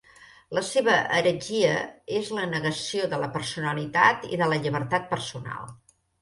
[0.57, 1.73] La seva heretgia
[2.19, 5.71] és la negació de la personalitat i de la llibertat personal.